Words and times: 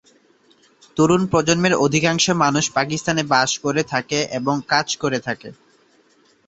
তরুণ 0.97 1.21
প্রজন্মের 1.31 1.73
অধিকাংশ 1.85 2.25
মানুষ 2.43 2.65
পাকিস্তানে 2.71 3.23
বাস 3.33 3.51
করে 3.59 3.81
থাকে 3.91 4.19
এবং 4.37 4.55
কাজ 4.67 4.87
করে 4.97 5.19
থাকে। 5.27 5.49